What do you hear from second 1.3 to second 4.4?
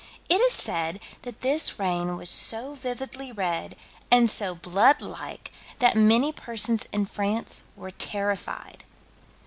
this rain was so vividly red and